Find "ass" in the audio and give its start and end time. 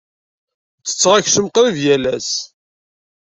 2.15-2.31